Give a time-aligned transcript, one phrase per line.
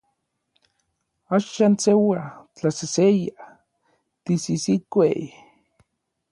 [1.35, 2.21] Axan seua,
[2.55, 3.39] tlaseseya,
[4.23, 5.17] tisisikuej.